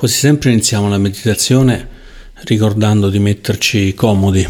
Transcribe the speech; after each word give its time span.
Quasi 0.00 0.14
sempre 0.14 0.50
iniziamo 0.50 0.88
la 0.88 0.96
meditazione 0.96 1.86
ricordando 2.44 3.10
di 3.10 3.18
metterci 3.18 3.92
comodi, 3.92 4.48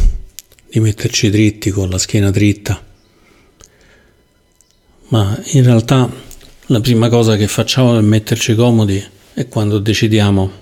di 0.69 0.79
metterci 0.79 1.29
dritti 1.29 1.71
con 1.71 1.91
la 1.91 1.99
schiena 1.99 2.31
dritta. 2.31 2.81
Ma 5.09 5.37
in 5.47 5.65
realtà 5.65 6.09
la 6.67 6.81
prima 6.81 7.09
cosa 7.09 7.35
che 7.35 7.49
facciamo 7.49 7.95
per 7.95 8.03
metterci 8.03 8.55
comodi 8.55 9.05
è 9.35 9.49
quando 9.49 9.81
decidiamo 9.81 10.53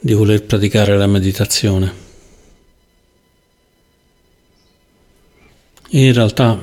di 0.00 0.14
voler 0.14 0.42
praticare 0.42 0.96
la 0.96 1.06
meditazione. 1.06 1.92
In 5.90 6.14
realtà 6.14 6.58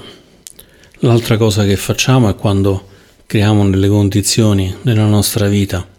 l'altra 1.01 1.37
cosa 1.37 1.63
che 1.63 1.77
facciamo 1.77 2.27
è 2.27 2.35
quando 2.35 2.87
creiamo 3.27 3.69
delle 3.69 3.87
condizioni 3.87 4.75
nella 4.81 5.05
nostra 5.05 5.47
vita 5.47 5.93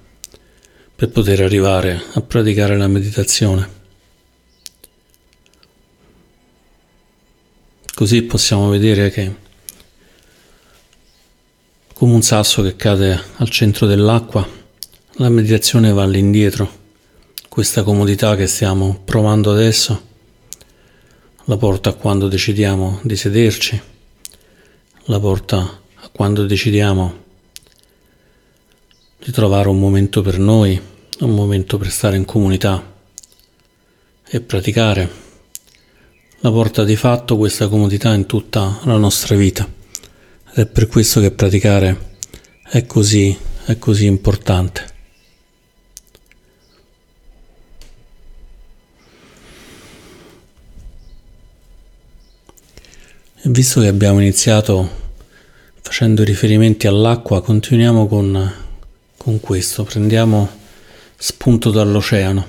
per 0.99 1.11
poter 1.11 1.43
arrivare 1.43 2.03
a 2.15 2.21
praticare 2.21 2.77
la 2.77 2.89
meditazione. 2.89 3.71
Così 7.95 8.23
possiamo 8.23 8.69
vedere 8.69 9.09
che 9.11 9.33
come 11.95 12.15
un 12.15 12.23
sasso 12.23 12.63
che 12.63 12.75
cade 12.75 13.17
al 13.37 13.49
centro 13.49 13.87
dell'acqua, 13.87 14.45
la 15.19 15.29
meditazione 15.29 15.93
va 15.93 16.03
all'indietro. 16.03 16.69
Questa 17.49 17.85
comodità 17.85 18.35
che 18.35 18.49
stiamo 18.49 19.01
provando 19.05 19.53
adesso 19.53 20.03
la 21.45 21.57
porta 21.57 21.91
a 21.91 21.95
quando 21.95 22.27
decidiamo 22.27 22.99
di 23.05 23.15
sederci, 23.15 23.81
la 25.05 25.21
porta 25.21 25.81
a 25.95 26.09
quando 26.09 26.45
decidiamo 26.45 27.27
di 29.19 29.33
trovare 29.33 29.69
un 29.69 29.79
momento 29.79 30.23
per 30.23 30.39
noi, 30.39 30.81
un 31.21 31.35
momento 31.35 31.77
per 31.77 31.91
stare 31.91 32.17
in 32.17 32.25
comunità 32.25 32.97
e 34.27 34.41
praticare, 34.41 35.27
la 36.41 36.51
porta 36.51 36.85
di 36.85 36.95
fatto 36.95 37.37
questa 37.37 37.69
comodità 37.69 38.15
in 38.15 38.27
tutta 38.27 38.81
la 38.85 38.97
nostra 38.97 39.35
vita. 39.35 39.69
Ed 40.53 40.59
è 40.59 40.67
per 40.67 40.87
questo 40.87 41.21
che 41.21 41.33
praticare 41.33 42.15
è 42.63 42.87
così, 42.87 43.37
è 43.65 43.77
così 43.79 44.07
importante. 44.07 44.97
E 53.41 53.51
visto 53.51 53.81
che 53.81 53.89
abbiamo 53.89 54.21
iniziato 54.21 55.07
facendo 55.81 56.23
riferimenti 56.23 56.87
all'acqua, 56.87 57.43
continuiamo 57.43 58.07
con 58.07 58.67
con 59.29 59.41
questo 59.41 59.85
prendiamo 59.85 60.49
spunto 61.15 61.71
dall'oceano. 61.71 62.47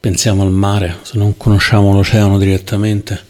Pensiamo 0.00 0.42
al 0.42 0.50
mare, 0.50 0.98
se 1.02 1.18
non 1.18 1.36
conosciamo 1.36 1.92
l'oceano 1.92 2.36
direttamente, 2.36 3.24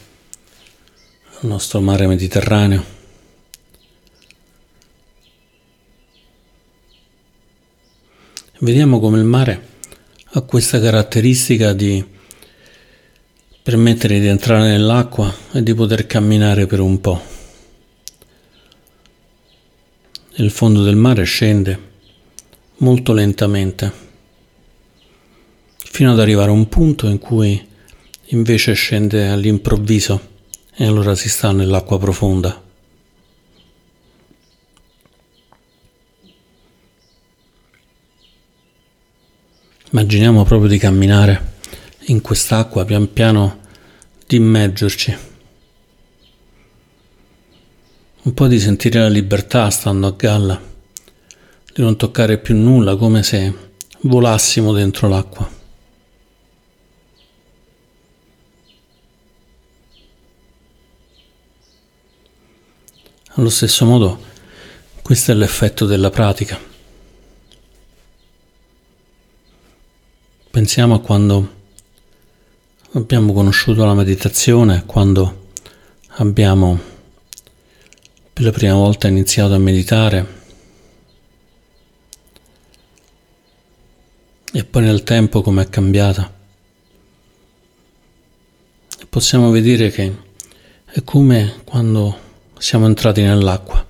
al 1.40 1.48
nostro 1.50 1.82
mare 1.82 2.06
Mediterraneo. 2.06 2.84
Vediamo 8.60 8.98
come 8.98 9.18
il 9.18 9.24
mare 9.24 9.68
ha 10.24 10.40
questa 10.40 10.80
caratteristica 10.80 11.74
di 11.74 12.02
permettere 13.62 14.18
di 14.18 14.26
entrare 14.26 14.70
nell'acqua 14.70 15.32
e 15.52 15.62
di 15.62 15.72
poter 15.72 16.08
camminare 16.08 16.66
per 16.66 16.80
un 16.80 17.00
po'. 17.00 17.22
Il 20.34 20.50
fondo 20.50 20.82
del 20.82 20.96
mare 20.96 21.22
scende 21.22 21.90
molto 22.78 23.12
lentamente, 23.12 23.92
fino 25.76 26.10
ad 26.10 26.18
arrivare 26.18 26.50
a 26.50 26.54
un 26.54 26.68
punto 26.68 27.06
in 27.06 27.18
cui 27.18 27.68
invece 28.26 28.72
scende 28.72 29.28
all'improvviso 29.28 30.30
e 30.74 30.84
allora 30.84 31.14
si 31.14 31.28
sta 31.28 31.52
nell'acqua 31.52 32.00
profonda. 32.00 32.60
Immaginiamo 39.90 40.42
proprio 40.44 40.68
di 40.68 40.78
camminare 40.78 41.51
in 42.12 42.20
quest'acqua 42.20 42.84
pian 42.84 43.10
piano 43.12 43.60
di 44.26 44.36
immergerci. 44.36 45.18
Un 48.24 48.34
po' 48.34 48.46
di 48.46 48.60
sentire 48.60 49.00
la 49.00 49.08
libertà 49.08 49.68
stando 49.70 50.06
a 50.06 50.12
galla, 50.12 50.60
di 51.74 51.82
non 51.82 51.96
toccare 51.96 52.38
più 52.38 52.54
nulla 52.54 52.96
come 52.96 53.22
se 53.22 53.70
volassimo 54.02 54.72
dentro 54.72 55.08
l'acqua. 55.08 55.60
Allo 63.34 63.48
stesso 63.48 63.86
modo, 63.86 64.22
questo 65.00 65.32
è 65.32 65.34
l'effetto 65.34 65.86
della 65.86 66.10
pratica. 66.10 66.60
Pensiamo 70.50 70.96
a 70.96 71.00
quando 71.00 71.60
Abbiamo 72.94 73.32
conosciuto 73.32 73.86
la 73.86 73.94
meditazione 73.94 74.84
quando 74.84 75.48
abbiamo 76.16 76.78
per 78.30 78.44
la 78.44 78.50
prima 78.50 78.74
volta 78.74 79.08
iniziato 79.08 79.54
a 79.54 79.58
meditare 79.58 80.26
e 84.52 84.64
poi 84.64 84.82
nel 84.82 85.04
tempo 85.04 85.40
come 85.40 85.62
è 85.62 85.68
cambiata. 85.70 86.30
Possiamo 89.08 89.50
vedere 89.50 89.90
che 89.90 90.14
è 90.84 91.02
come 91.02 91.62
quando 91.64 92.18
siamo 92.58 92.84
entrati 92.84 93.22
nell'acqua. 93.22 93.86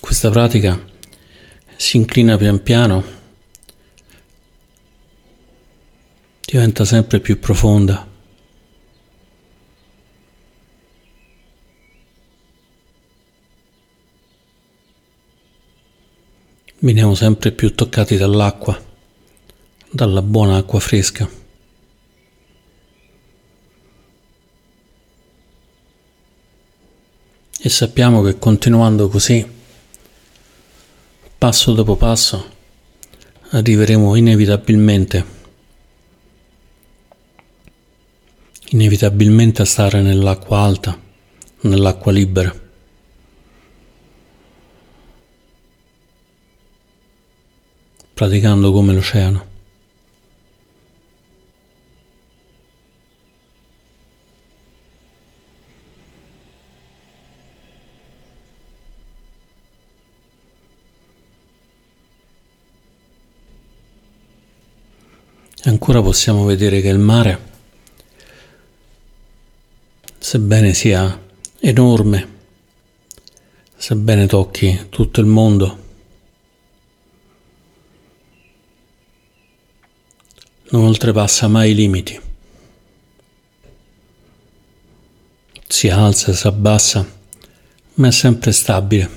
Questa 0.00 0.30
pratica 0.30 0.82
si 1.76 1.98
inclina 1.98 2.38
pian 2.38 2.62
piano 2.62 3.16
diventa 6.46 6.84
sempre 6.84 7.18
più 7.18 7.40
profonda. 7.40 8.06
Veniamo 16.78 17.16
sempre 17.16 17.50
più 17.50 17.74
toccati 17.74 18.16
dall'acqua, 18.16 18.80
dalla 19.90 20.22
buona 20.22 20.58
acqua 20.58 20.78
fresca. 20.78 21.28
E 27.58 27.68
sappiamo 27.68 28.22
che 28.22 28.38
continuando 28.38 29.08
così, 29.08 29.44
passo 31.38 31.72
dopo 31.72 31.96
passo, 31.96 32.54
arriveremo 33.50 34.14
inevitabilmente 34.14 35.35
inevitabilmente 38.70 39.62
a 39.62 39.64
stare 39.64 40.02
nell'acqua 40.02 40.58
alta, 40.60 40.98
nell'acqua 41.60 42.12
libera. 42.12 42.64
praticando 48.16 48.72
come 48.72 48.94
l'oceano. 48.94 49.44
Ancora 65.64 66.00
possiamo 66.00 66.46
vedere 66.46 66.80
che 66.80 66.88
il 66.88 66.98
mare 66.98 67.55
sebbene 70.26 70.74
sia 70.74 71.22
enorme, 71.60 72.28
sebbene 73.76 74.26
tocchi 74.26 74.86
tutto 74.88 75.20
il 75.20 75.26
mondo, 75.26 75.78
non 80.70 80.82
oltrepassa 80.82 81.46
mai 81.46 81.70
i 81.70 81.74
limiti. 81.76 82.20
Si 85.68 85.88
alza, 85.88 86.32
si 86.32 86.46
abbassa, 86.48 87.08
ma 87.94 88.08
è 88.08 88.10
sempre 88.10 88.50
stabile. 88.50 89.10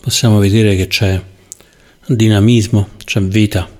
Possiamo 0.00 0.38
vedere 0.38 0.76
che 0.76 0.86
c'è 0.86 1.20
dinamismo, 2.06 2.90
c'è 2.98 3.20
vita 3.20 3.75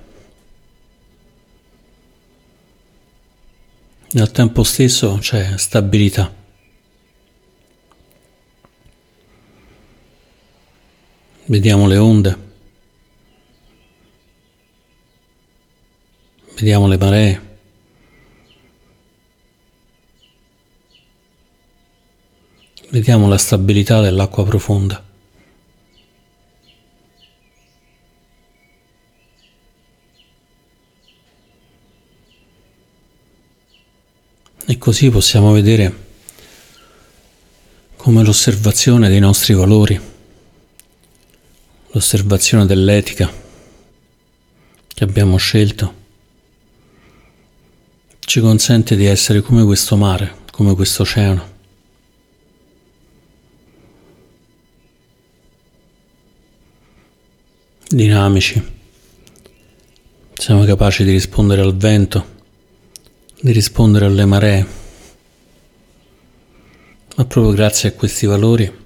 al 4.15 4.31
tempo 4.31 4.63
stesso 4.63 5.17
c'è 5.19 5.57
stabilità. 5.57 6.33
Vediamo 11.45 11.87
le 11.87 11.97
onde, 11.97 12.37
vediamo 16.55 16.87
le 16.87 16.97
maree. 16.97 17.45
Vediamo 22.89 23.27
la 23.27 23.37
stabilità 23.37 23.99
dell'acqua 23.99 24.45
profonda. 24.45 25.06
E 34.69 34.77
così 34.77 35.09
possiamo 35.09 35.53
vedere 35.53 36.05
come 37.95 38.21
l'osservazione 38.21 39.07
dei 39.07 39.21
nostri 39.21 39.53
valori, 39.53 39.97
l'osservazione 41.91 42.65
dell'etica 42.65 43.31
che 44.89 45.03
abbiamo 45.05 45.37
scelto, 45.37 45.93
ci 48.19 48.41
consente 48.41 48.97
di 48.97 49.05
essere 49.05 49.39
come 49.39 49.63
questo 49.63 49.95
mare, 49.95 50.35
come 50.51 50.75
questo 50.75 51.03
oceano. 51.03 51.55
Dinamici, 57.87 58.61
siamo 60.33 60.65
capaci 60.65 61.05
di 61.05 61.11
rispondere 61.11 61.61
al 61.61 61.77
vento 61.77 62.35
di 63.39 63.51
rispondere 63.51 64.05
alle 64.05 64.25
maree, 64.25 64.65
ma 67.15 67.25
proprio 67.25 67.53
grazie 67.53 67.89
a 67.89 67.93
questi 67.93 68.25
valori 68.25 68.85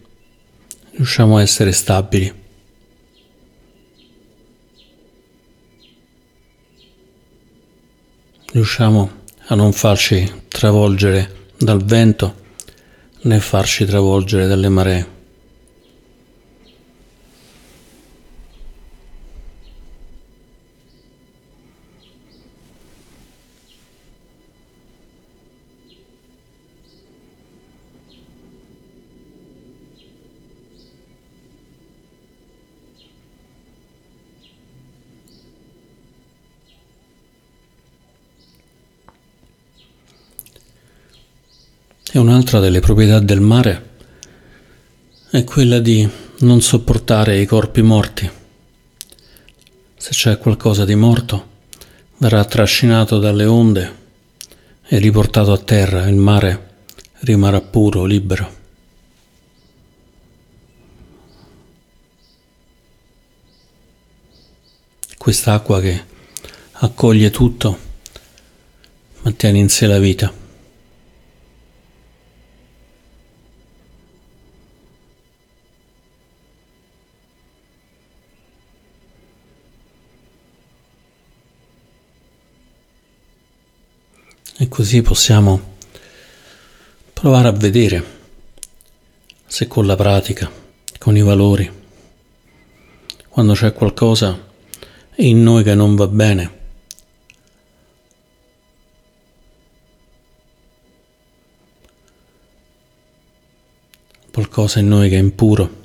riusciamo 0.92 1.38
a 1.38 1.42
essere 1.42 1.72
stabili. 1.72 2.40
Riusciamo 8.54 9.12
a 9.48 9.56
non 9.56 9.72
farci 9.72 10.44
travolgere 10.48 11.50
dal 11.58 11.84
vento 11.84 12.36
né 13.22 13.40
farci 13.40 13.86
travolgere 13.86 14.48
dalle 14.48 14.70
maree. 14.70 15.11
E 42.14 42.20
un'altra 42.20 42.60
delle 42.60 42.82
proprietà 42.82 43.20
del 43.20 43.40
mare 43.40 43.90
è 45.30 45.46
quella 45.46 45.80
di 45.80 46.06
non 46.40 46.60
sopportare 46.60 47.40
i 47.40 47.46
corpi 47.46 47.82
morti. 47.82 48.30
Se 49.96 50.10
c'è 50.10 50.38
qualcosa 50.38 50.84
di 50.84 50.96
morto, 50.96 51.48
verrà 52.18 52.44
trascinato 52.44 53.18
dalle 53.18 53.46
onde 53.46 53.96
e 54.86 54.98
riportato 54.98 55.54
a 55.54 55.58
terra. 55.58 56.06
Il 56.10 56.18
mare 56.18 56.70
rimarrà 57.20 57.62
puro, 57.62 58.04
libero. 58.04 58.60
Quest'acqua 65.18 65.80
che 65.80 66.04
accoglie 66.72 67.30
tutto, 67.30 67.78
mantiene 69.22 69.60
in 69.60 69.70
sé 69.70 69.88
la 69.88 70.00
vita. 70.00 70.40
E 84.58 84.68
così 84.92 85.04
possiamo 85.04 85.76
provare 87.14 87.48
a 87.48 87.52
vedere 87.52 88.04
se 89.46 89.66
con 89.66 89.86
la 89.86 89.96
pratica, 89.96 90.52
con 90.98 91.16
i 91.16 91.22
valori, 91.22 91.72
quando 93.30 93.54
c'è 93.54 93.72
qualcosa 93.72 94.50
in 95.16 95.44
noi 95.44 95.64
che 95.64 95.76
non 95.76 95.96
va 95.96 96.08
bene, 96.08 96.60
qualcosa 104.30 104.80
in 104.80 104.90
noi 104.90 105.08
che 105.08 105.16
è 105.16 105.20
impuro, 105.20 105.81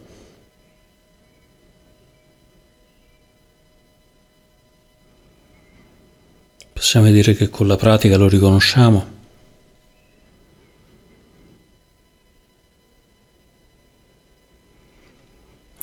Possiamo 6.96 7.14
dire 7.14 7.34
che 7.34 7.50
con 7.50 7.66
la 7.66 7.76
pratica 7.76 8.16
lo 8.16 8.26
riconosciamo. 8.26 9.06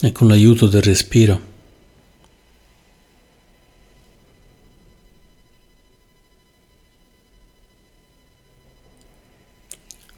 E 0.01 0.11
con 0.11 0.27
l'aiuto 0.27 0.65
del 0.65 0.81
respiro. 0.81 1.39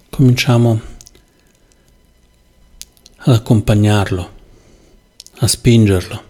Cominciamo 0.10 0.80
ad 3.18 3.34
accompagnarlo, 3.34 4.34
a 5.40 5.48
spingerlo 5.48 6.24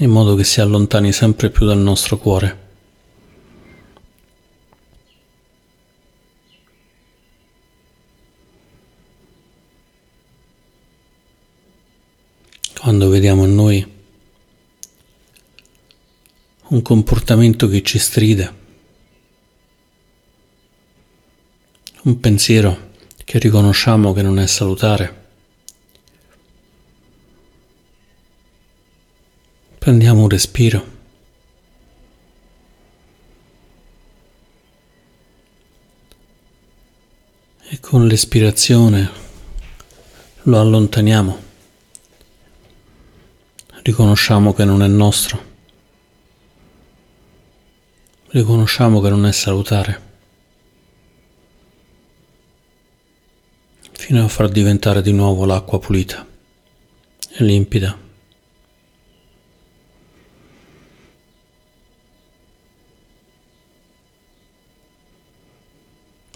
in 0.00 0.10
modo 0.10 0.34
che 0.34 0.44
si 0.44 0.60
allontani 0.60 1.10
sempre 1.10 1.48
più 1.48 1.64
dal 1.64 1.78
nostro 1.78 2.18
cuore. 2.18 2.64
Vediamo 13.26 13.48
in 13.48 13.54
noi 13.56 13.94
un 16.68 16.80
comportamento 16.80 17.66
che 17.66 17.82
ci 17.82 17.98
stride, 17.98 18.54
un 22.02 22.20
pensiero 22.20 22.90
che 23.24 23.40
riconosciamo 23.40 24.12
che 24.12 24.22
non 24.22 24.38
è 24.38 24.46
salutare, 24.46 25.24
Prendiamo 29.76 30.22
un 30.22 30.28
respiro. 30.28 30.86
E 37.70 37.80
con 37.80 38.06
l'espirazione 38.06 39.10
lo 40.42 40.60
allontaniamo. 40.60 41.45
Riconosciamo 43.86 44.52
che 44.52 44.64
non 44.64 44.82
è 44.82 44.88
nostro. 44.88 45.40
Riconosciamo 48.30 49.00
che 49.00 49.08
non 49.08 49.24
è 49.26 49.30
salutare. 49.30 50.00
Fino 53.92 54.24
a 54.24 54.26
far 54.26 54.48
diventare 54.48 55.02
di 55.02 55.12
nuovo 55.12 55.44
l'acqua 55.44 55.78
pulita 55.78 56.26
e 57.28 57.44
limpida. 57.44 57.96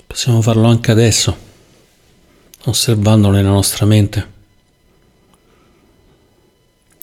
Possiamo 0.06 0.40
farlo 0.40 0.68
anche 0.68 0.92
adesso, 0.92 1.36
osservandolo 2.66 3.34
nella 3.34 3.50
nostra 3.50 3.86
mente 3.86 4.38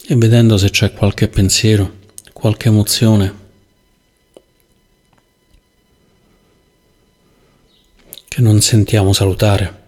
e 0.09 0.15
vedendo 0.15 0.57
se 0.57 0.69
c'è 0.69 0.93
qualche 0.93 1.27
pensiero, 1.27 1.97
qualche 2.31 2.69
emozione 2.69 3.45
che 8.27 8.41
non 8.41 8.61
sentiamo 8.61 9.11
salutare. 9.11 9.85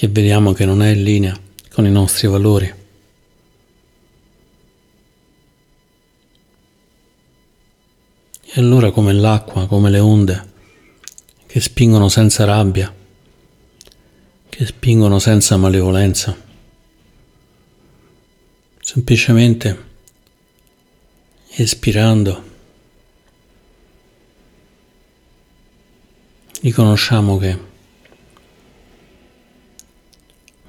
che 0.00 0.08
vediamo 0.08 0.54
che 0.54 0.64
non 0.64 0.80
è 0.80 0.92
in 0.92 1.02
linea 1.02 1.38
con 1.70 1.84
i 1.84 1.90
nostri 1.90 2.26
valori. 2.26 2.74
E 8.40 8.52
allora 8.54 8.90
come 8.92 9.12
l'acqua, 9.12 9.66
come 9.66 9.90
le 9.90 9.98
onde, 9.98 10.52
che 11.46 11.60
spingono 11.60 12.08
senza 12.08 12.46
rabbia, 12.46 12.90
che 14.60 14.66
spingono 14.66 15.18
senza 15.18 15.56
malevolenza, 15.56 16.36
semplicemente 18.78 19.84
espirando, 21.48 22.44
riconosciamo 26.60 27.38
che 27.38 27.58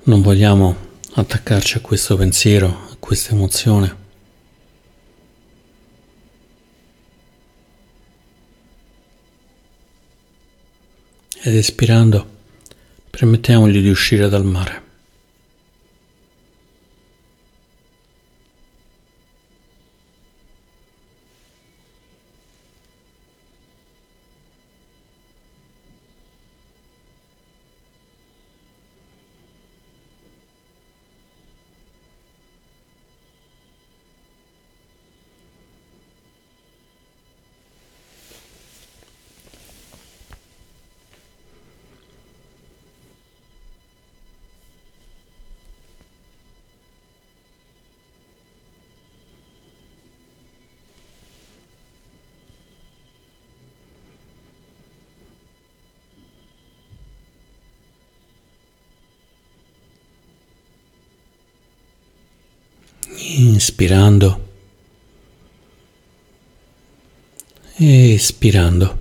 non 0.03 0.21
vogliamo 0.21 0.74
attaccarci 1.15 1.75
a 1.75 1.81
questo 1.81 2.15
pensiero, 2.15 2.88
a 2.91 2.95
questa 2.98 3.33
emozione. 3.33 3.95
Ed 11.41 11.55
espirando 11.55 12.30
permettiamogli 13.12 13.82
di 13.82 13.89
uscire 13.89 14.30
dal 14.30 14.46
mare. 14.46 14.90
Inspirando 63.81 64.39
e 67.77 68.13
espirando. 68.13 69.00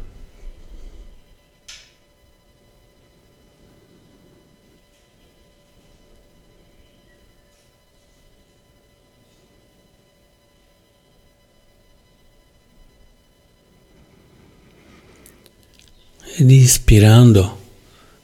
Ed 16.36 16.50
ispirando 16.50 17.58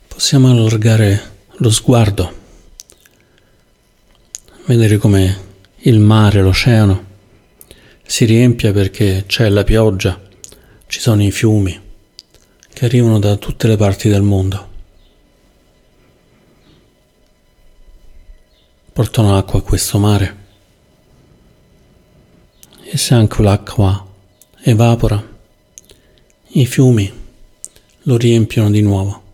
possiamo 0.08 0.50
allargare 0.50 1.34
lo 1.56 1.68
sguardo, 1.68 2.34
vedere 4.64 4.96
come 4.96 5.46
il 5.87 6.00
mare, 6.00 6.43
l'oceano 6.43 7.05
si 8.05 8.25
riempie 8.25 8.73
perché 8.73 9.25
c'è 9.26 9.49
la 9.49 9.62
pioggia, 9.62 10.21
ci 10.88 10.99
sono 10.99 11.23
i 11.23 11.31
fiumi 11.31 11.81
che 12.73 12.85
arrivano 12.85 13.21
da 13.21 13.37
tutte 13.37 13.69
le 13.69 13.76
parti 13.76 14.09
del 14.09 14.23
mondo. 14.23 14.75
Portano 18.93 19.37
acqua 19.37 19.61
a 19.61 19.62
questo 19.62 19.99
mare 19.99 20.45
e 22.83 22.97
se 22.97 23.14
anche 23.14 23.43
l'acqua 23.43 24.05
evapora, 24.62 25.35
i 26.49 26.66
fiumi 26.66 27.12
lo 28.02 28.16
riempiono 28.16 28.71
di 28.71 28.81
nuovo. 28.81 29.25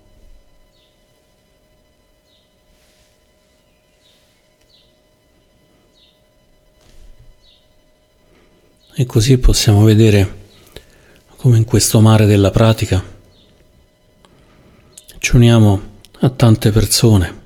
E 8.94 9.06
così 9.06 9.38
possiamo 9.38 9.84
vedere 9.84 10.40
come 11.36 11.56
in 11.56 11.64
questo 11.64 12.00
mare 12.00 12.26
della 12.26 12.50
pratica 12.50 13.02
ci 15.18 15.36
uniamo 15.36 15.80
a 16.20 16.30
tante 16.30 16.70
persone 16.70 17.40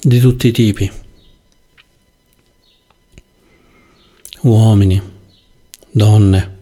di 0.00 0.20
tutti 0.20 0.48
i 0.48 0.52
tipi, 0.52 0.90
uomini, 4.42 5.00
donne, 5.90 6.58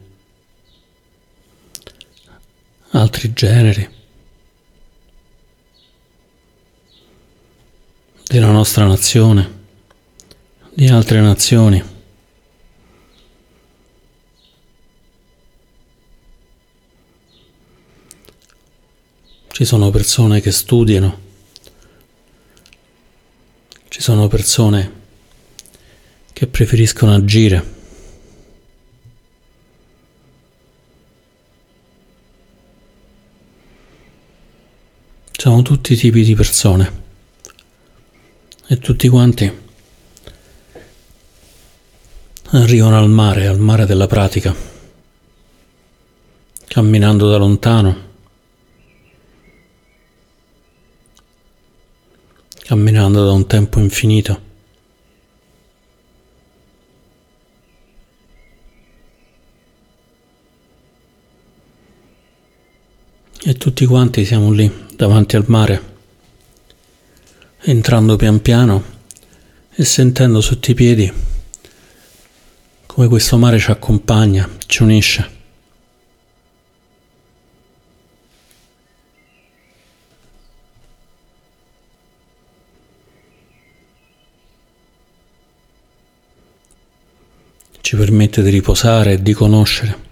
altri 2.90 3.32
generi, 3.32 3.88
della 8.26 8.50
nostra 8.50 8.86
nazione, 8.86 9.58
di 10.72 10.86
altre 10.86 11.20
nazioni. 11.20 11.89
Ci 19.60 19.66
sono 19.66 19.90
persone 19.90 20.40
che 20.40 20.52
studiano, 20.52 21.20
ci 23.88 24.00
sono 24.00 24.26
persone 24.26 24.92
che 26.32 26.46
preferiscono 26.46 27.12
agire. 27.12 27.74
Siamo 35.32 35.60
tutti 35.60 35.94
tipi 35.94 36.24
di 36.24 36.34
persone. 36.34 37.02
E 38.66 38.78
tutti 38.78 39.08
quanti 39.08 39.52
arrivano 42.52 42.96
al 42.96 43.10
mare, 43.10 43.46
al 43.46 43.58
mare 43.58 43.84
della 43.84 44.06
pratica, 44.06 44.56
camminando 46.66 47.28
da 47.28 47.36
lontano 47.36 48.08
camminando 52.70 53.24
da 53.24 53.32
un 53.32 53.48
tempo 53.48 53.80
infinito. 53.80 54.40
E 63.42 63.54
tutti 63.54 63.84
quanti 63.86 64.24
siamo 64.24 64.52
lì 64.52 64.72
davanti 64.94 65.34
al 65.34 65.46
mare, 65.48 65.82
entrando 67.62 68.14
pian 68.14 68.40
piano 68.40 68.84
e 69.72 69.84
sentendo 69.84 70.40
sotto 70.40 70.70
i 70.70 70.74
piedi 70.74 71.12
come 72.86 73.08
questo 73.08 73.36
mare 73.36 73.58
ci 73.58 73.72
accompagna, 73.72 74.48
ci 74.66 74.84
unisce. 74.84 75.39
Permette 88.00 88.40
di 88.40 88.48
riposare 88.48 89.12
e 89.12 89.22
di 89.22 89.34
conoscere. 89.34 90.08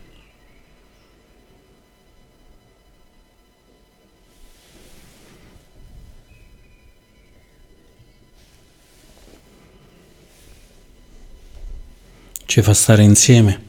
Ci 12.45 12.61
fa 12.61 12.75
stare 12.75 13.03
insieme, 13.03 13.63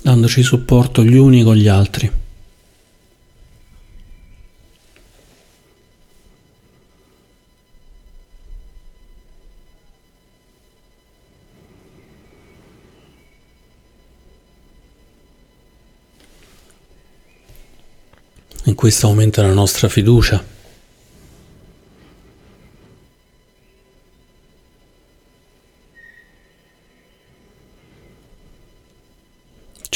dandoci 0.00 0.42
supporto 0.42 1.04
gli 1.04 1.16
uni 1.16 1.42
con 1.42 1.56
gli 1.56 1.68
altri. 1.68 2.10
In 18.66 18.74
questo 18.74 19.06
aumenta 19.06 19.42
la 19.42 19.52
nostra 19.52 19.88
fiducia. 19.88 20.54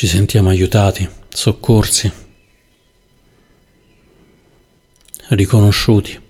ci 0.01 0.07
sentiamo 0.07 0.49
aiutati, 0.49 1.07
soccorsi, 1.29 2.11
riconosciuti. 5.29 6.30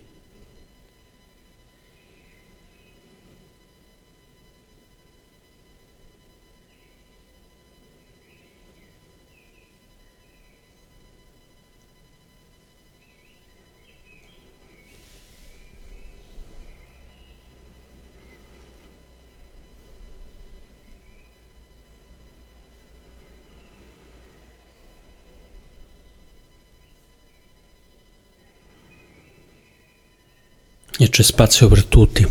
E 31.03 31.09
c'è 31.09 31.23
spazio 31.23 31.67
per 31.67 31.85
tutti. 31.87 32.31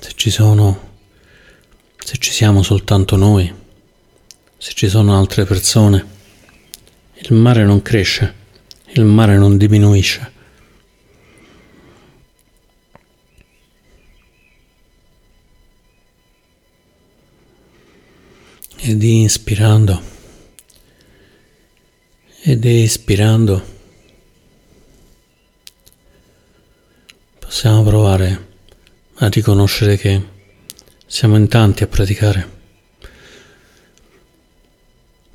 Se 0.00 0.12
ci 0.14 0.30
sono, 0.30 0.92
se 1.98 2.18
ci 2.18 2.30
siamo 2.30 2.62
soltanto 2.62 3.16
noi, 3.16 3.52
se 4.56 4.72
ci 4.74 4.88
sono 4.88 5.18
altre 5.18 5.44
persone, 5.44 6.06
il 7.14 7.32
mare 7.34 7.64
non 7.64 7.82
cresce, 7.82 8.34
il 8.92 9.02
mare 9.02 9.36
non 9.36 9.56
diminuisce. 9.56 10.32
Ed 18.76 19.02
inspirando 19.02 20.13
ed 22.46 22.62
espirando 22.66 23.72
possiamo 27.38 27.82
provare 27.82 28.48
a 29.14 29.28
riconoscere 29.28 29.96
che 29.96 30.22
siamo 31.06 31.36
in 31.36 31.48
tanti 31.48 31.84
a 31.84 31.86
praticare, 31.86 32.50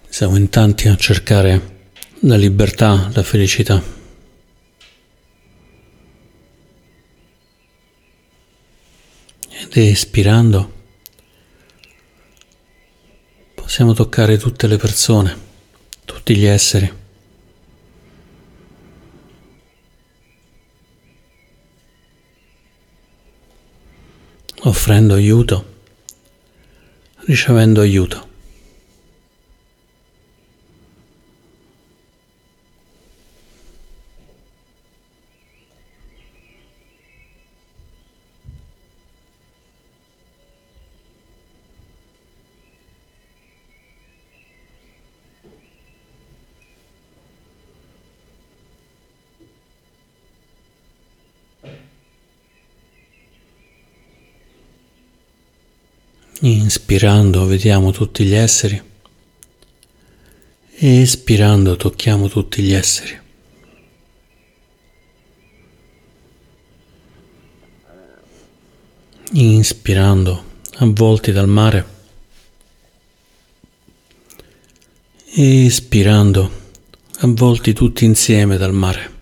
siamo 0.08 0.38
in 0.38 0.50
tanti 0.50 0.88
a 0.88 0.96
cercare 0.98 1.78
la 2.20 2.36
libertà, 2.36 3.10
la 3.12 3.24
felicità. 3.24 3.82
Ed 9.50 9.76
espirando 9.78 10.74
possiamo 13.56 13.94
toccare 13.94 14.38
tutte 14.38 14.68
le 14.68 14.78
persone, 14.78 15.36
tutti 16.06 16.36
gli 16.36 16.46
esseri. 16.46 16.99
Offrendo 24.64 25.16
aiuto, 25.16 25.66
ricevendo 27.28 27.82
aiuto. 27.82 28.29
Inspirando 56.42 57.46
vediamo 57.46 57.92
tutti 57.92 58.24
gli 58.24 58.34
esseri 58.34 58.82
espirando 60.82 61.76
tocchiamo 61.76 62.30
tutti 62.30 62.62
gli 62.62 62.72
esseri. 62.72 63.20
Inspirando 69.34 70.44
avvolti 70.78 71.34
dal 71.34 71.50
mare 71.50 71.98
espirando 75.26 76.52
avvolti 77.20 77.74
tutti 77.74 78.06
insieme 78.06 78.56
dal 78.56 78.74
mare. 78.74 79.19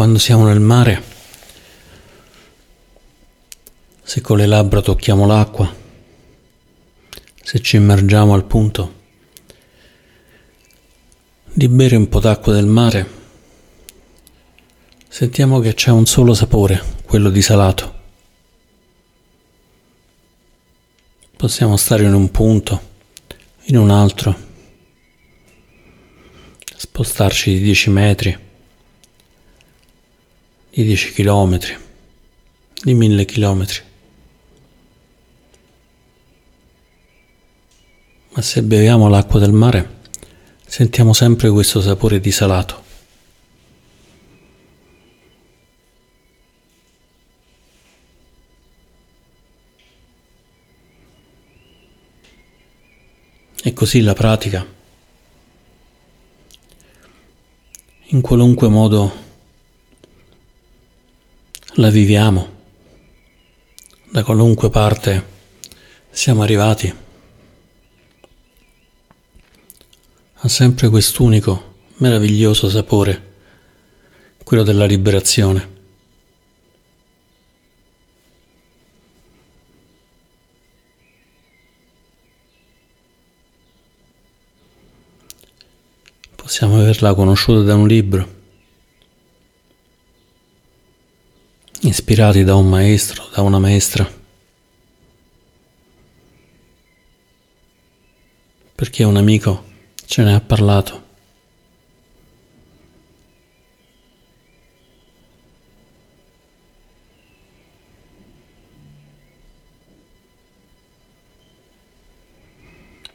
Quando 0.00 0.18
siamo 0.18 0.46
nel 0.46 0.60
mare, 0.60 1.02
se 4.02 4.22
con 4.22 4.38
le 4.38 4.46
labbra 4.46 4.80
tocchiamo 4.80 5.26
l'acqua, 5.26 5.70
se 7.42 7.60
ci 7.60 7.76
immergiamo 7.76 8.32
al 8.32 8.46
punto 8.46 8.94
di 11.52 11.68
bere 11.68 11.96
un 11.96 12.08
po' 12.08 12.18
d'acqua 12.18 12.54
del 12.54 12.64
mare, 12.64 13.10
sentiamo 15.06 15.60
che 15.60 15.74
c'è 15.74 15.90
un 15.90 16.06
solo 16.06 16.32
sapore, 16.32 16.82
quello 17.04 17.28
di 17.28 17.42
salato. 17.42 17.94
Possiamo 21.36 21.76
stare 21.76 22.04
in 22.04 22.14
un 22.14 22.30
punto, 22.30 22.80
in 23.64 23.76
un 23.76 23.90
altro, 23.90 24.34
spostarci 26.74 27.52
di 27.52 27.60
10 27.60 27.90
metri 27.90 28.48
di 30.70 30.84
10 30.84 31.12
km, 31.12 31.58
di 32.82 32.94
1000 32.94 33.24
km. 33.24 33.66
Ma 38.32 38.42
se 38.42 38.62
beviamo 38.62 39.08
l'acqua 39.08 39.40
del 39.40 39.52
mare, 39.52 39.98
sentiamo 40.64 41.12
sempre 41.12 41.50
questo 41.50 41.80
sapore 41.80 42.20
di 42.20 42.30
salato. 42.30 42.84
E 53.62 53.72
così 53.74 54.00
la 54.00 54.14
pratica, 54.14 54.64
in 58.06 58.20
qualunque 58.22 58.68
modo 58.68 59.28
la 61.74 61.88
viviamo, 61.88 62.58
da 64.10 64.24
qualunque 64.24 64.70
parte 64.70 65.24
siamo 66.10 66.42
arrivati, 66.42 66.92
ha 70.34 70.48
sempre 70.48 70.88
quest'unico 70.88 71.74
meraviglioso 71.98 72.68
sapore, 72.68 73.28
quello 74.42 74.64
della 74.64 74.84
liberazione. 74.84 75.78
Possiamo 86.34 86.80
averla 86.80 87.14
conosciuta 87.14 87.62
da 87.62 87.76
un 87.76 87.86
libro 87.86 88.38
ispirati 91.90 92.42
da 92.44 92.54
un 92.54 92.68
maestro, 92.68 93.28
da 93.34 93.42
una 93.42 93.58
maestra. 93.58 94.18
perché 98.80 99.04
un 99.04 99.18
amico 99.18 99.64
ce 100.06 100.22
ne 100.22 100.34
ha 100.34 100.40
parlato. 100.40 101.08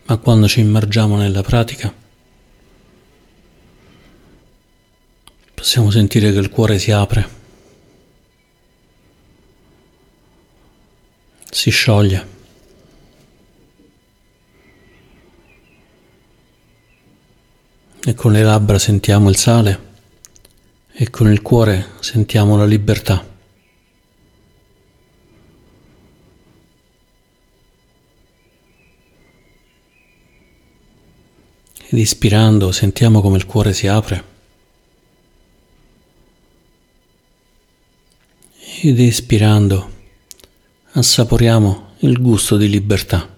Ma 0.05 0.17
quando 0.17 0.47
ci 0.47 0.59
immergiamo 0.59 1.17
nella 1.17 1.41
pratica, 1.41 1.91
possiamo 5.55 5.89
sentire 5.89 6.31
che 6.31 6.37
il 6.37 6.51
cuore 6.51 6.77
si 6.77 6.91
apre, 6.91 7.27
si 11.55 11.69
scioglie. 11.69 12.33
E 18.05 18.13
con 18.13 18.33
le 18.33 18.43
labbra 18.43 18.77
sentiamo 18.77 19.29
il 19.29 19.37
sale 19.37 19.93
e 20.91 21.09
con 21.09 21.31
il 21.31 21.41
cuore 21.41 21.91
sentiamo 22.01 22.57
la 22.57 22.65
libertà. 22.65 23.25
Ed 31.87 31.97
ispirando 31.97 32.73
sentiamo 32.73 33.21
come 33.21 33.37
il 33.37 33.45
cuore 33.45 33.71
si 33.71 33.87
apre. 33.87 34.23
Ed 38.81 38.99
espirando 38.99 39.94
assaporiamo 40.97 41.87
il 41.99 42.21
gusto 42.21 42.55
di 42.55 42.69
libertà. 42.69 43.34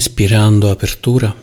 Inspirando 0.00 0.70
apertura, 0.70 1.36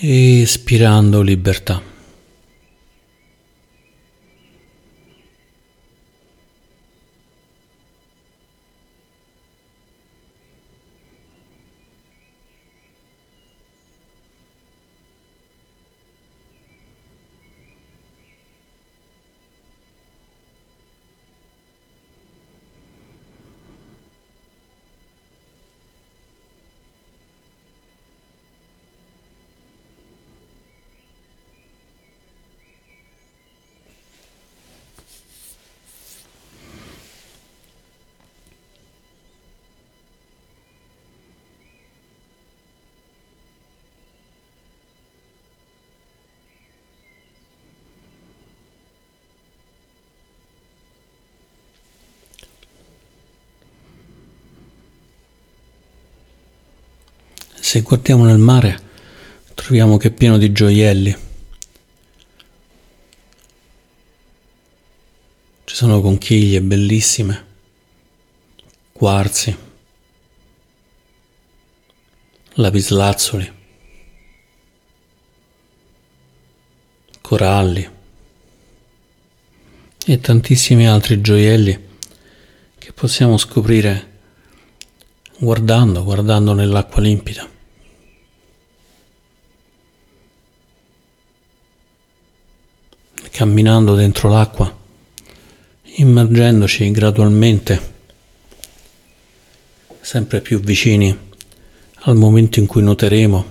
espirando 0.00 1.22
libertà. 1.22 1.80
Se 57.66 57.80
guardiamo 57.80 58.24
nel 58.24 58.38
mare 58.38 58.80
troviamo 59.54 59.96
che 59.96 60.06
è 60.06 60.10
pieno 60.12 60.38
di 60.38 60.52
gioielli. 60.52 61.16
Ci 65.64 65.74
sono 65.74 66.00
conchiglie 66.00 66.62
bellissime, 66.62 67.44
quarzi, 68.92 69.56
lapislazzoli, 72.50 73.52
coralli 77.20 77.90
e 80.06 80.20
tantissimi 80.20 80.86
altri 80.86 81.20
gioielli 81.20 81.88
che 82.78 82.92
possiamo 82.92 83.36
scoprire 83.36 84.18
guardando, 85.38 86.04
guardando 86.04 86.52
nell'acqua 86.52 87.02
limpida. 87.02 87.54
Camminando 93.36 93.94
dentro 93.94 94.30
l'acqua, 94.30 94.74
immergendoci 95.82 96.90
gradualmente, 96.90 97.92
sempre 100.00 100.40
più 100.40 100.58
vicini 100.58 101.14
al 102.04 102.16
momento 102.16 102.60
in 102.60 102.66
cui 102.66 102.80
nuoteremo 102.80 103.44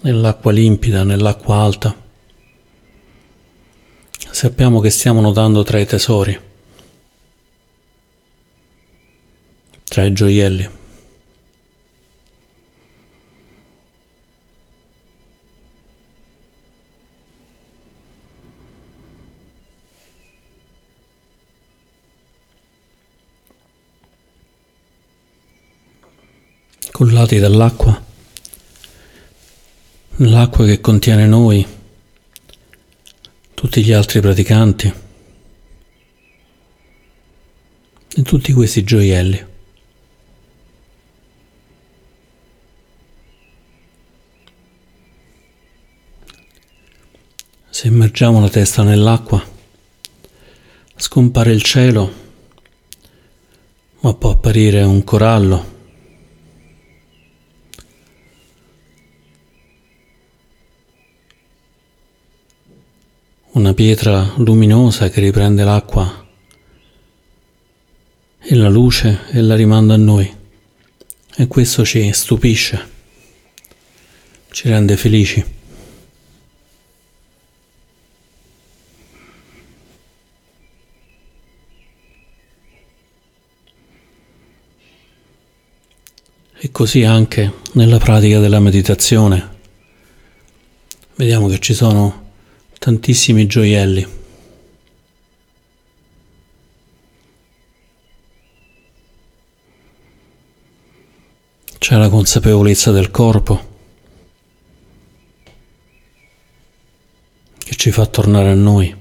nell'acqua 0.00 0.52
limpida, 0.52 1.04
nell'acqua 1.04 1.56
alta. 1.56 1.94
Sappiamo 4.30 4.80
che 4.80 4.88
stiamo 4.88 5.20
nuotando 5.20 5.62
tra 5.64 5.80
i 5.80 5.84
tesori, 5.84 6.40
tra 9.84 10.02
i 10.02 10.12
gioielli. 10.14 10.75
Cullati 26.96 27.38
dall'acqua, 27.38 28.02
l'acqua 30.16 30.64
che 30.64 30.80
contiene 30.80 31.26
noi, 31.26 31.66
tutti 33.52 33.84
gli 33.84 33.92
altri 33.92 34.22
praticanti 34.22 34.94
e 38.16 38.22
tutti 38.22 38.50
questi 38.54 38.82
gioielli. 38.82 39.46
Se 47.68 47.86
immergiamo 47.88 48.40
la 48.40 48.48
testa 48.48 48.82
nell'acqua, 48.82 49.46
scompare 50.96 51.52
il 51.52 51.60
cielo, 51.60 52.10
ma 54.00 54.14
può 54.14 54.30
apparire 54.30 54.80
un 54.82 55.04
corallo 55.04 55.74
una 63.56 63.72
pietra 63.72 64.34
luminosa 64.36 65.08
che 65.08 65.20
riprende 65.20 65.64
l'acqua 65.64 66.26
e 68.38 68.54
la 68.54 68.68
luce 68.68 69.20
e 69.30 69.40
la 69.40 69.54
rimanda 69.54 69.94
a 69.94 69.96
noi. 69.96 70.30
E 71.38 71.46
questo 71.46 71.82
ci 71.82 72.12
stupisce, 72.12 72.90
ci 74.50 74.68
rende 74.68 74.98
felici. 74.98 75.54
E 86.58 86.70
così 86.70 87.04
anche 87.04 87.52
nella 87.72 87.98
pratica 87.98 88.38
della 88.38 88.60
meditazione. 88.60 89.54
Vediamo 91.14 91.48
che 91.48 91.58
ci 91.58 91.72
sono 91.72 92.24
tantissimi 92.78 93.46
gioielli. 93.46 94.24
C'è 101.78 101.96
la 101.96 102.08
consapevolezza 102.08 102.90
del 102.90 103.12
corpo 103.12 103.74
che 107.58 107.76
ci 107.76 107.92
fa 107.92 108.06
tornare 108.06 108.50
a 108.50 108.54
noi. 108.54 108.96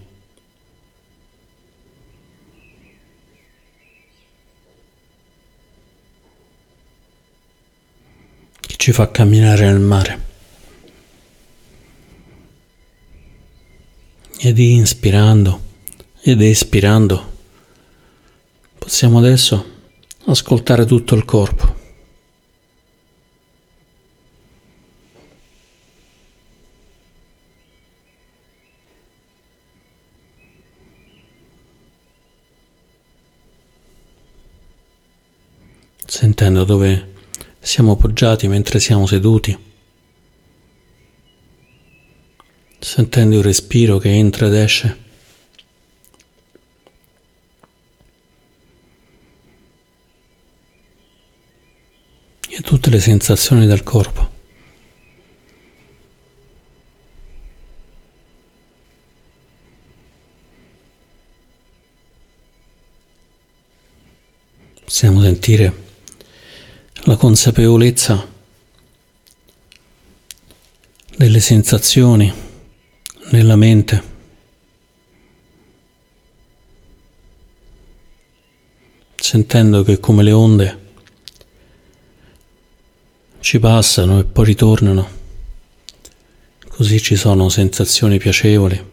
Che 8.60 8.76
ci 8.78 8.92
fa 8.92 9.10
camminare 9.10 9.66
nel 9.66 9.80
mare. 9.80 10.25
Ed 14.46 14.60
inspirando 14.60 15.60
ed 16.22 16.40
espirando 16.40 17.32
possiamo 18.78 19.18
adesso 19.18 19.66
ascoltare 20.26 20.86
tutto 20.86 21.16
il 21.16 21.26
corpo. 21.26 21.76
Sentendo 36.06 36.64
dove 36.66 37.14
siamo 37.60 37.96
poggiati 37.96 38.48
mentre 38.48 38.80
siamo 38.80 39.08
seduti, 39.08 39.58
sentendo 42.86 43.38
il 43.38 43.44
respiro 43.44 43.98
che 43.98 44.10
entra 44.10 44.46
ed 44.46 44.54
esce. 44.54 44.98
E 52.48 52.62
tutte 52.62 52.92
le 52.92 53.00
sensazioni 53.00 53.66
del 53.66 53.82
corpo. 53.82 54.34
Possiamo 64.84 65.24
sentire 65.24 65.84
la 67.06 67.16
consapevolezza 67.16 68.28
delle 71.18 71.40
sensazioni 71.40 72.45
nella 73.30 73.56
mente. 73.56 74.14
Sentendo 79.16 79.84
che 79.84 80.00
come 80.00 80.24
le 80.24 80.32
onde 80.32 80.84
ci 83.40 83.60
passano 83.60 84.20
e 84.20 84.24
poi 84.24 84.46
ritornano, 84.46 85.10
così 86.68 87.02
ci 87.02 87.16
sono 87.16 87.50
sensazioni 87.50 88.18
piacevoli, 88.18 88.92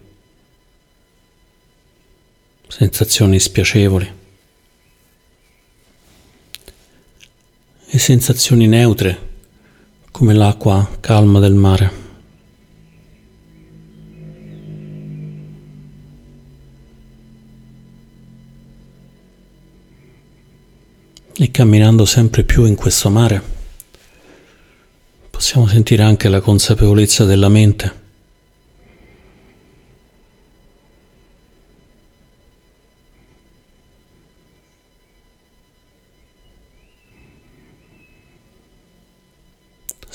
sensazioni 2.68 3.38
spiacevoli. 3.38 4.20
e 7.94 7.98
sensazioni 7.98 8.66
neutre 8.66 9.28
come 10.10 10.32
l'acqua 10.32 10.96
calma 11.00 11.40
del 11.40 11.52
mare. 11.52 12.01
E 21.34 21.50
camminando 21.50 22.04
sempre 22.04 22.44
più 22.44 22.64
in 22.64 22.74
questo 22.74 23.08
mare 23.10 23.42
possiamo 25.30 25.66
sentire 25.66 26.02
anche 26.02 26.28
la 26.28 26.40
consapevolezza 26.40 27.24
della 27.24 27.48
mente 27.48 28.00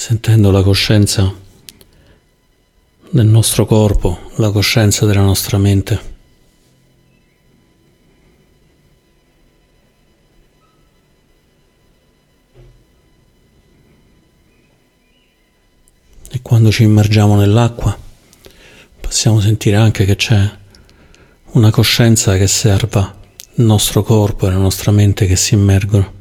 sentendo 0.07 0.51
la 0.51 0.63
coscienza 0.63 1.33
del 3.09 3.25
nostro 3.25 3.65
corpo, 3.65 4.31
la 4.35 4.51
coscienza 4.51 5.05
della 5.05 5.23
nostra 5.23 5.57
mente. 5.57 6.16
Quando 16.47 16.71
ci 16.71 16.83
immergiamo 16.83 17.35
nell'acqua 17.35 17.93
possiamo 19.01 19.41
sentire 19.41 19.75
anche 19.75 20.05
che 20.05 20.15
c'è 20.15 20.49
una 21.51 21.71
coscienza 21.71 22.37
che 22.37 22.47
serva 22.47 23.13
il 23.55 23.65
nostro 23.65 24.01
corpo 24.01 24.47
e 24.47 24.51
la 24.51 24.55
nostra 24.55 24.93
mente 24.93 25.25
che 25.25 25.35
si 25.35 25.55
immergono. 25.55 26.16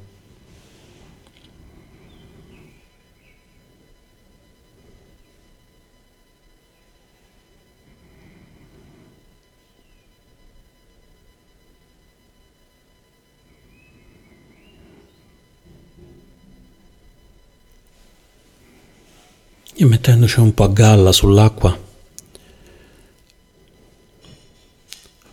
E 19.78 19.84
mettendoci 19.84 20.40
un 20.40 20.54
po' 20.54 20.64
a 20.64 20.68
galla 20.68 21.12
sull'acqua, 21.12 21.78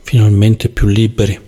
finalmente 0.01 0.67
più 0.67 0.87
liberi. 0.87 1.39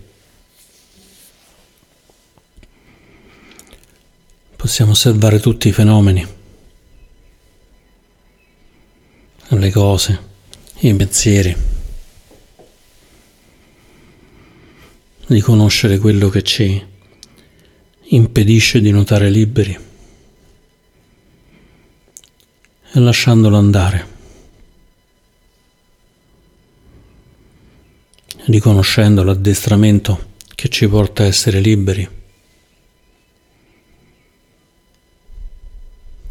Possiamo 4.56 4.92
osservare 4.92 5.40
tutti 5.42 5.68
i 5.68 5.74
fenomeni, 5.74 6.26
le 9.50 9.72
cose, 9.72 10.20
i 10.80 10.94
pensieri, 10.96 11.56
riconoscere 15.28 15.98
quello 15.98 16.30
che 16.30 16.44
ci 16.44 16.84
impedisce 18.08 18.80
di 18.80 18.92
notare 18.92 19.30
liberi. 19.30 19.85
E 22.96 23.00
lasciandolo 23.02 23.58
andare, 23.58 24.08
riconoscendo 28.46 29.22
l'addestramento 29.22 30.34
che 30.56 30.70
ci 30.70 30.88
porta 30.88 31.24
a 31.24 31.26
essere 31.26 31.60
liberi 31.60 32.08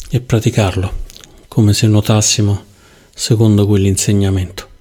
e 0.09 0.21
praticarlo 0.23 1.03
come 1.49 1.75
se 1.75 1.87
notassimo 1.87 2.65
secondo 3.13 3.67
quell'insegnamento. 3.67 4.74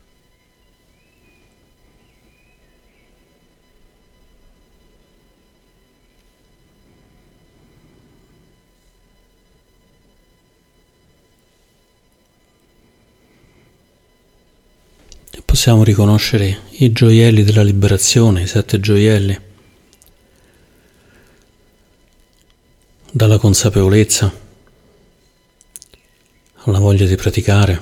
Possiamo 15.53 15.83
riconoscere 15.83 16.61
i 16.79 16.91
gioielli 16.91 17.43
della 17.43 17.61
liberazione, 17.61 18.41
i 18.41 18.47
sette 18.47 18.79
gioielli, 18.79 19.39
dalla 23.11 23.37
consapevolezza 23.37 24.33
alla 26.55 26.79
voglia 26.79 27.05
di 27.05 27.15
praticare, 27.15 27.81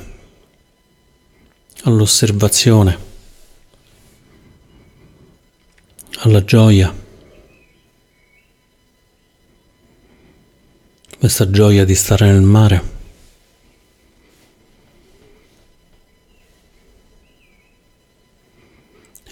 all'osservazione, 1.84 2.98
alla 6.18 6.44
gioia, 6.44 6.94
questa 11.18 11.50
gioia 11.50 11.86
di 11.86 11.96
stare 11.96 12.30
nel 12.30 12.42
mare. 12.42 13.01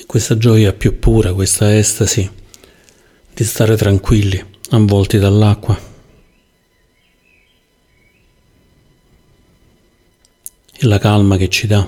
Questa 0.09 0.39
gioia 0.39 0.73
più 0.73 0.97
pura, 0.97 1.35
questa 1.35 1.77
estasi 1.77 2.27
di 3.31 3.43
stare 3.43 3.77
tranquilli, 3.77 4.43
avvolti 4.71 5.19
dall'acqua. 5.19 5.79
E 10.73 10.87
la 10.87 10.97
calma 10.97 11.37
che 11.37 11.47
ci 11.47 11.67
dà. 11.67 11.87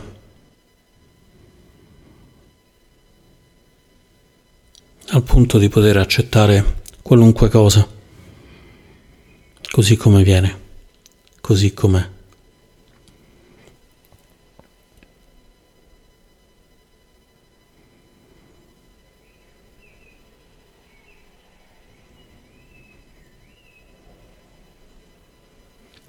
Al 5.07 5.23
punto 5.23 5.57
di 5.57 5.67
poter 5.67 5.97
accettare 5.97 6.83
qualunque 7.01 7.49
cosa 7.49 7.89
così 9.71 9.95
come 9.95 10.21
viene, 10.21 10.59
così 11.41 11.73
com'è. 11.73 12.07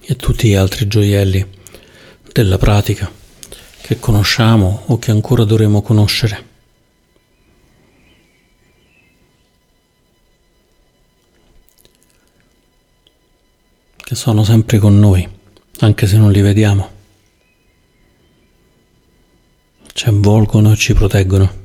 E 0.03 0.17
tutti 0.17 0.49
gli 0.49 0.55
altri 0.55 0.87
gioielli 0.87 1.47
della 2.33 2.59
pratica 2.59 3.11
che 3.81 3.99
conosciamo 3.99 4.83
o 4.87 4.99
che 4.99 5.11
ancora 5.11 5.45
dovremo 5.45 5.83
conoscere. 5.83 6.51
che 14.13 14.19
sono 14.19 14.45
sempre 14.45 14.77
con 14.77 14.99
noi, 14.99 15.27
anche 15.79 16.07
se 16.07 16.19
non 16.19 16.31
li 16.31 16.43
vediamo. 16.43 16.91
Ci 19.91 20.07
avvolgono 20.07 20.73
e 20.73 20.77
ci 20.77 20.93
proteggono. 20.93 21.62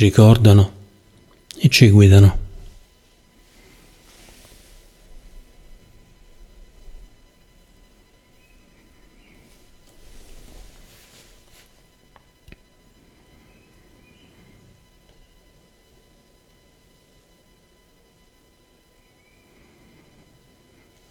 Ci 0.00 0.06
ricordano 0.06 0.72
e 1.58 1.68
ci 1.68 1.90
guidano. 1.90 2.38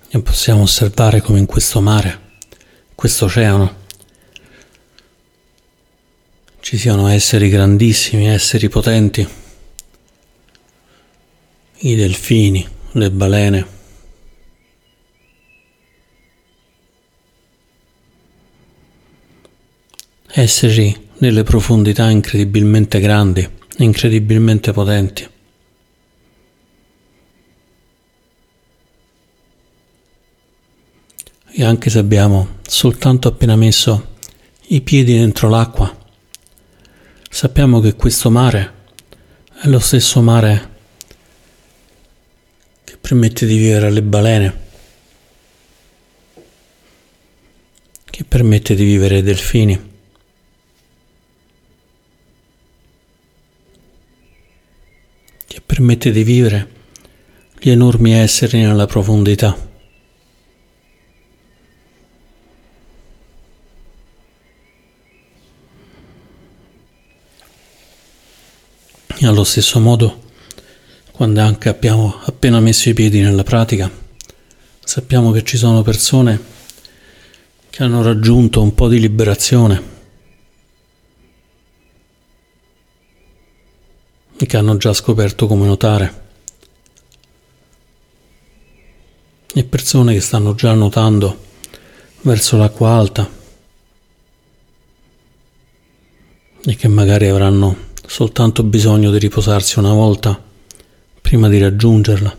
E 0.09 0.19
possiamo 0.23 0.63
osservare 0.63 1.21
come 1.21 1.37
in 1.37 1.45
questo 1.45 1.79
mare, 1.79 2.37
questo 2.95 3.25
oceano, 3.25 3.78
ci 6.61 6.77
siano 6.77 7.07
esseri 7.07 7.49
grandissimi, 7.49 8.27
esseri 8.27 8.69
potenti, 8.69 9.27
i 11.77 11.95
delfini, 11.95 12.67
le 12.93 13.11
balene. 13.11 13.77
Esseri 20.31 21.07
nelle 21.19 21.43
profondità 21.43 22.09
incredibilmente 22.09 22.99
grandi, 22.99 23.47
incredibilmente 23.77 24.71
potenti. 24.71 25.27
E 31.51 31.63
anche 31.63 31.89
se 31.89 31.99
abbiamo 31.99 32.57
soltanto 32.61 33.27
appena 33.27 33.55
messo 33.55 34.17
i 34.67 34.81
piedi 34.81 35.17
dentro 35.17 35.49
l'acqua, 35.49 35.98
Sappiamo 37.31 37.79
che 37.79 37.95
questo 37.95 38.29
mare 38.31 38.73
è 39.61 39.67
lo 39.67 39.79
stesso 39.79 40.19
mare 40.21 40.69
che 42.83 42.97
permette 42.99 43.45
di 43.45 43.55
vivere 43.55 43.87
alle 43.87 44.01
balene, 44.01 44.59
che 48.09 48.23
permette 48.25 48.75
di 48.75 48.83
vivere 48.83 49.17
ai 49.17 49.23
delfini. 49.23 49.87
che 55.49 55.61
permette 55.65 56.11
di 56.11 56.23
vivere 56.23 56.71
gli 57.59 57.71
enormi 57.71 58.13
esseri 58.13 58.61
nella 58.61 58.85
profondità. 58.85 59.68
Allo 69.25 69.43
stesso 69.43 69.79
modo, 69.79 70.27
quando 71.11 71.41
anche 71.41 71.67
abbiamo 71.67 72.19
appena 72.23 72.59
messo 72.59 72.89
i 72.89 72.93
piedi 72.93 73.19
nella 73.19 73.43
pratica, 73.43 73.91
sappiamo 74.81 75.31
che 75.31 75.43
ci 75.43 75.57
sono 75.57 75.81
persone 75.81 76.41
che 77.69 77.83
hanno 77.83 78.01
raggiunto 78.01 78.61
un 78.61 78.73
po' 78.73 78.87
di 78.87 78.99
liberazione 78.99 79.97
e 84.37 84.45
che 84.45 84.57
hanno 84.57 84.77
già 84.77 84.93
scoperto 84.93 85.47
come 85.47 85.65
nuotare. 85.65 86.27
E 89.53 89.63
persone 89.65 90.13
che 90.13 90.21
stanno 90.21 90.55
già 90.55 90.73
nuotando 90.73 91.45
verso 92.21 92.55
l'acqua 92.55 92.91
alta 92.91 93.29
e 96.65 96.75
che 96.75 96.87
magari 96.87 97.27
avranno 97.27 97.87
soltanto 98.09 98.63
bisogno 98.63 99.11
di 99.11 99.19
riposarsi 99.19 99.77
una 99.77 99.93
volta 99.93 100.41
prima 101.21 101.47
di 101.47 101.59
raggiungerla. 101.59 102.37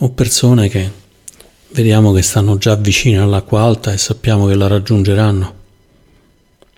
O 0.00 0.10
persone 0.10 0.68
che 0.68 0.90
vediamo 1.70 2.12
che 2.12 2.20
stanno 2.20 2.58
già 2.58 2.74
vicine 2.74 3.18
all'acqua 3.18 3.62
alta 3.62 3.92
e 3.94 3.96
sappiamo 3.96 4.46
che 4.46 4.54
la 4.54 4.66
raggiungeranno 4.66 5.54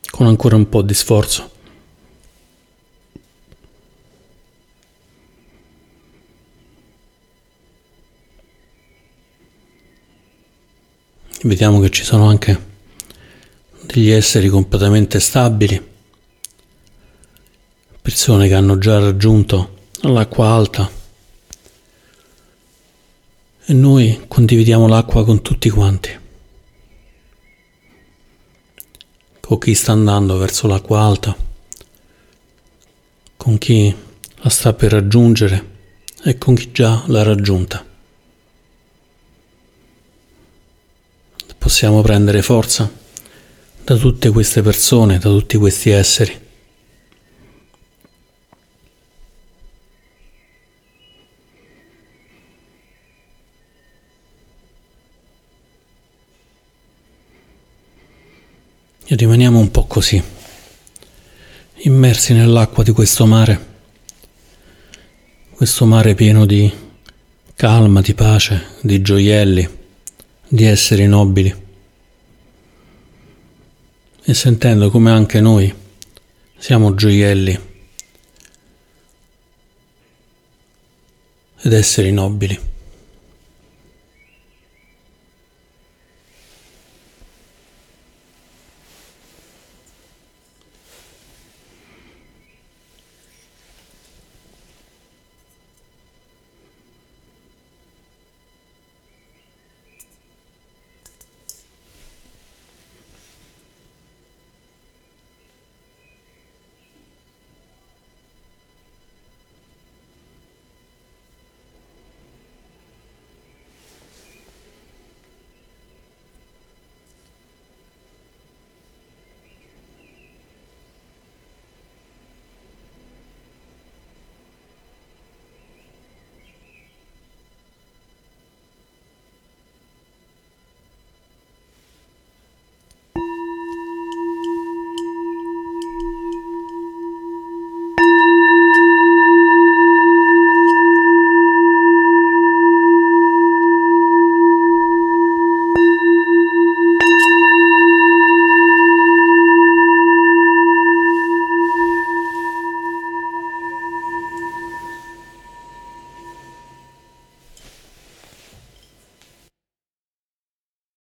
con 0.09 0.29
ancora 0.29 0.55
un 0.55 0.69
po' 0.69 0.83
di 0.83 0.95
sforzo. 0.95 1.51
Vediamo 11.47 11.81
che 11.81 11.91
ci 11.91 12.05
sono 12.05 12.29
anche 12.29 12.75
degli 13.83 14.11
esseri 14.11 14.49
completamente 14.49 15.21
stabili, 15.21 15.81
persone 18.03 18.49
che 18.49 18.55
hanno 18.55 18.79
già 18.79 18.99
raggiunto 18.99 19.75
l'acqua 20.03 20.49
alta 20.49 20.91
e 23.65 23.73
noi 23.73 24.25
condividiamo 24.27 24.87
l'acqua 24.89 25.25
con 25.25 25.41
tutti 25.43 25.71
quanti. 25.71 26.25
Con 29.41 29.59
chi 29.59 29.75
sta 29.75 29.93
andando 29.93 30.37
verso 30.39 30.67
l'acqua 30.67 31.03
alta, 31.03 31.37
con 33.37 33.59
chi 33.59 33.95
la 34.39 34.49
sta 34.49 34.73
per 34.73 34.91
raggiungere 34.91 35.75
e 36.25 36.39
con 36.39 36.55
chi 36.57 36.73
già 36.73 37.05
l'ha 37.07 37.23
raggiunta. 37.23 37.95
Possiamo 41.67 42.01
prendere 42.01 42.43
forza 42.43 42.89
da 43.83 43.97
tutte 43.97 44.31
queste 44.31 44.63
persone, 44.63 45.19
da 45.19 45.31
tutti 45.31 45.57
questi 45.57 45.91
esseri. 45.91 46.41
E 59.09 59.15
rimaniamo 59.17 59.59
un 59.59 59.69
po' 59.73 59.87
così, 59.87 60.23
immersi 61.79 62.33
nell'acqua 62.33 62.85
di 62.85 62.93
questo 62.93 63.27
mare, 63.27 63.67
questo 65.51 65.85
mare 65.85 66.15
pieno 66.15 66.47
di 66.47 66.73
calma, 67.57 68.01
di 68.01 68.15
pace, 68.15 68.67
di 68.83 69.03
gioielli 69.03 69.85
di 70.49 70.65
esseri 70.65 71.07
nobili 71.07 71.65
e 74.23 74.35
sentendo 74.35 74.91
come 74.91 75.11
anche 75.11 75.41
noi 75.41 75.73
siamo 76.59 76.95
gioielli 76.95 77.59
ed 81.63 81.73
esseri 81.73 82.13
nobili. 82.13 82.75